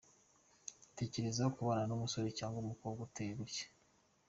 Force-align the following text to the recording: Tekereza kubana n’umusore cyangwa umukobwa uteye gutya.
Tekereza 0.97 1.43
kubana 1.55 1.83
n’umusore 1.87 2.27
cyangwa 2.37 2.57
umukobwa 2.63 2.99
uteye 3.07 3.31
gutya. 3.39 3.65